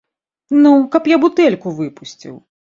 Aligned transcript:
Ну, 0.63 0.71
каб 0.95 1.11
я 1.15 1.21
бутэльку 1.27 1.77
выпусціў! 1.83 2.37